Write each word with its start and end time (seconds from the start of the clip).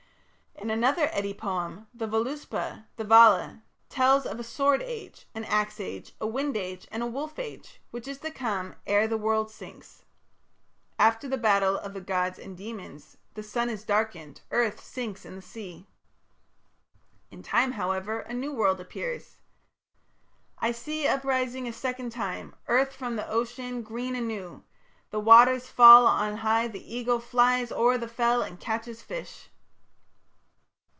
In 0.57 0.69
another 0.69 1.09
Eddie 1.11 1.33
poem, 1.33 1.87
the 1.91 2.05
Voluspa, 2.05 2.85
the 2.95 3.03
Vala 3.03 3.63
tells 3.89 4.27
of 4.27 4.39
a 4.39 4.43
Sword 4.43 4.83
Age, 4.83 5.27
an 5.33 5.43
Axe 5.45 5.79
Age, 5.79 6.15
a 6.21 6.27
Wind 6.27 6.55
Age, 6.55 6.87
and 6.91 7.01
a 7.01 7.07
Wolf 7.07 7.39
Age 7.39 7.81
which 7.89 8.07
is 8.07 8.19
to 8.19 8.29
come 8.29 8.75
"ere 8.85 9.07
the 9.07 9.17
world 9.17 9.49
sinks". 9.49 10.05
After 10.99 11.27
the 11.27 11.37
battle 11.39 11.79
of 11.79 11.95
the 11.95 12.01
gods 12.01 12.37
and 12.37 12.55
demons, 12.55 13.17
The 13.33 13.41
sun 13.41 13.71
is 13.71 13.83
darkened, 13.83 14.41
earth 14.51 14.79
sinks 14.83 15.25
in 15.25 15.35
the 15.35 15.41
sea. 15.41 15.87
In 17.31 17.41
time, 17.41 17.71
however, 17.71 18.19
a 18.19 18.33
new 18.33 18.53
world 18.53 18.79
appears. 18.79 19.37
I 20.59 20.73
see 20.73 21.07
uprising 21.07 21.67
a 21.67 21.73
second 21.73 22.11
time 22.11 22.55
Earth 22.67 22.93
from 22.93 23.15
the 23.15 23.27
Ocean, 23.27 23.81
green 23.81 24.15
anew; 24.15 24.63
The 25.09 25.19
waters 25.19 25.65
fall, 25.69 26.05
on 26.05 26.37
high 26.37 26.67
the 26.67 26.95
eagle 26.95 27.19
Flies 27.19 27.71
o'er 27.71 27.97
the 27.97 28.07
fell 28.07 28.43
and 28.43 28.59
catches 28.59 29.01
fish. 29.01 29.47